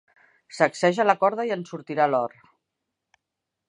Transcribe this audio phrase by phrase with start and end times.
[0.59, 2.37] Sacseja la corda i en sortirà l'or.